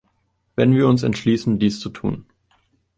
Wenn 0.55 0.73
wir 0.73 0.87
uns 0.87 1.03
entschließen, 1.03 1.59
dies 1.59 1.79
zu 1.79 1.89
tun. 1.91 2.25